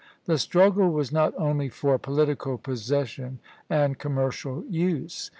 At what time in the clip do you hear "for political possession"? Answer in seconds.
1.69-3.37